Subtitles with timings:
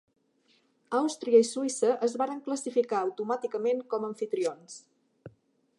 [0.99, 4.81] Àustria i Suïssa es varen classificar automàticament com amfitrions.